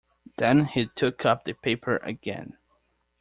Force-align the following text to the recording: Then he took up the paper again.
Then 0.37 0.65
he 0.65 0.87
took 0.87 1.27
up 1.27 1.43
the 1.43 1.53
paper 1.53 1.97
again. 1.97 2.57